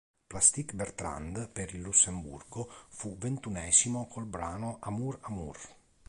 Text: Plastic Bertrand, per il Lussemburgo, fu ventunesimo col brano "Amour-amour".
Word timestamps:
Plastic 0.25 0.73
Bertrand, 0.73 1.47
per 1.49 1.75
il 1.75 1.81
Lussemburgo, 1.81 2.67
fu 2.89 3.19
ventunesimo 3.19 4.07
col 4.07 4.25
brano 4.25 4.77
"Amour-amour". 4.79 5.59